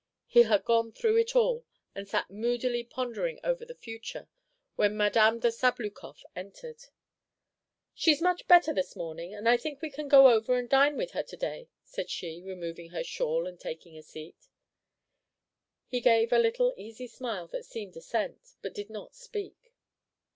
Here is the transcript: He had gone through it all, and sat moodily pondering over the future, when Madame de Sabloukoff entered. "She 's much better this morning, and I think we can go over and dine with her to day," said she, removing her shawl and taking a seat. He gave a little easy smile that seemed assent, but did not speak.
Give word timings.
He 0.25 0.41
had 0.41 0.65
gone 0.65 0.93
through 0.93 1.17
it 1.17 1.35
all, 1.35 1.63
and 1.93 2.09
sat 2.09 2.31
moodily 2.31 2.83
pondering 2.83 3.39
over 3.43 3.63
the 3.63 3.75
future, 3.75 4.27
when 4.75 4.97
Madame 4.97 5.37
de 5.37 5.49
Sabloukoff 5.51 6.23
entered. 6.35 6.85
"She 7.93 8.15
's 8.15 8.19
much 8.19 8.47
better 8.47 8.73
this 8.73 8.95
morning, 8.95 9.31
and 9.35 9.47
I 9.47 9.57
think 9.57 9.79
we 9.79 9.91
can 9.91 10.07
go 10.07 10.31
over 10.31 10.57
and 10.57 10.67
dine 10.67 10.97
with 10.97 11.11
her 11.11 11.21
to 11.21 11.37
day," 11.37 11.69
said 11.83 12.09
she, 12.09 12.41
removing 12.41 12.89
her 12.89 13.03
shawl 13.03 13.45
and 13.45 13.59
taking 13.59 13.95
a 13.95 14.01
seat. 14.01 14.47
He 15.85 16.01
gave 16.01 16.33
a 16.33 16.39
little 16.39 16.73
easy 16.75 17.05
smile 17.05 17.47
that 17.49 17.65
seemed 17.67 17.95
assent, 17.95 18.55
but 18.63 18.73
did 18.73 18.89
not 18.89 19.13
speak. 19.13 19.75